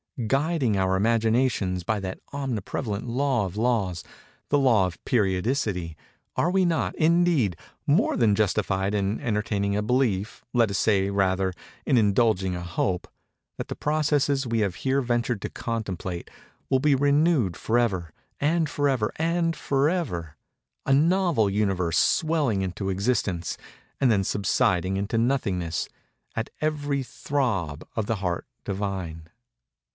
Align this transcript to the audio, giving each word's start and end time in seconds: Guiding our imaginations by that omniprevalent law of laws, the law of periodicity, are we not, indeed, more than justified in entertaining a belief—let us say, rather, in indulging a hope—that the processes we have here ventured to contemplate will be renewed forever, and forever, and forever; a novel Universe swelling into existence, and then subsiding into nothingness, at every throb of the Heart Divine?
Guiding 0.27 0.77
our 0.77 0.95
imaginations 0.95 1.83
by 1.83 1.99
that 1.99 2.19
omniprevalent 2.31 3.07
law 3.07 3.45
of 3.45 3.55
laws, 3.57 4.03
the 4.49 4.57
law 4.59 4.85
of 4.87 5.03
periodicity, 5.03 5.95
are 6.35 6.49
we 6.51 6.63
not, 6.63 6.95
indeed, 6.95 7.55
more 7.87 8.15
than 8.17 8.35
justified 8.35 8.93
in 8.93 9.19
entertaining 9.19 9.75
a 9.75 9.81
belief—let 9.81 10.69
us 10.71 10.77
say, 10.77 11.09
rather, 11.11 11.53
in 11.85 11.97
indulging 11.97 12.55
a 12.55 12.61
hope—that 12.61 13.67
the 13.67 13.75
processes 13.75 14.45
we 14.47 14.59
have 14.59 14.75
here 14.75 15.01
ventured 15.01 15.41
to 15.41 15.49
contemplate 15.49 16.29
will 16.69 16.79
be 16.79 16.93
renewed 16.95 17.55
forever, 17.57 18.11
and 18.39 18.69
forever, 18.69 19.11
and 19.17 19.55
forever; 19.55 20.35
a 20.85 20.93
novel 20.93 21.47
Universe 21.49 21.97
swelling 21.97 22.61
into 22.61 22.89
existence, 22.89 23.55
and 23.99 24.11
then 24.11 24.23
subsiding 24.23 24.97
into 24.97 25.17
nothingness, 25.17 25.89
at 26.35 26.49
every 26.59 27.01
throb 27.03 27.87
of 27.95 28.07
the 28.07 28.17
Heart 28.17 28.45
Divine? 28.65 29.27